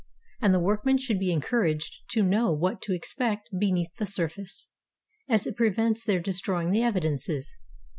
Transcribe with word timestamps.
And 0.41 0.51
the 0.51 0.59
workmen 0.59 0.97
should 0.97 1.19
be 1.19 1.31
encouraged 1.31 2.09
to 2.09 2.23
know 2.23 2.51
what 2.51 2.81
to 2.81 2.91
expect 2.95 3.49
beneath 3.59 3.93
the 3.97 4.07
surface, 4.07 4.69
as 5.29 5.45
it 5.45 5.55
prevents 5.55 6.03
their 6.03 6.19
destroying 6.19 6.71
the 6.71 6.81
evidences. 6.81 7.55